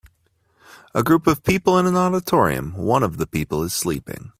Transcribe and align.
a 0.95 1.03
group 1.03 1.27
of 1.27 1.43
people 1.43 1.77
in 1.77 1.85
an 1.85 1.95
auditorium 1.95 2.73
one 2.75 3.03
of 3.03 3.17
the 3.17 3.27
people 3.27 3.61
is 3.61 3.71
sleeping 3.71 4.29